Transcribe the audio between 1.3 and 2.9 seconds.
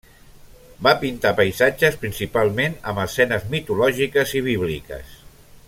paisatges principalment